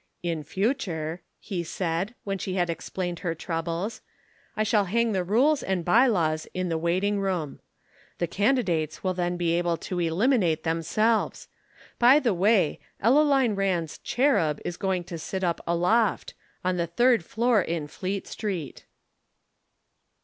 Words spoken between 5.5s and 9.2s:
and by laws in the waiting room. The candidates will